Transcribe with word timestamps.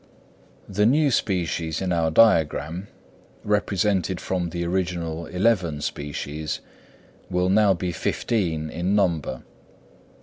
The 0.67 0.87
new 0.87 1.11
species 1.11 1.79
in 1.79 1.91
our 1.93 2.09
diagram, 2.09 2.87
descended 3.67 4.19
from 4.19 4.49
the 4.49 4.65
original 4.65 5.27
eleven 5.27 5.79
species, 5.79 6.59
will 7.29 7.49
now 7.49 7.75
be 7.75 7.91
fifteen 7.91 8.71
in 8.71 8.95
number. 8.95 9.43